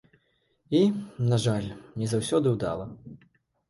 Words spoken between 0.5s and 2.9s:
І, на жаль, не заўсёды ўдала.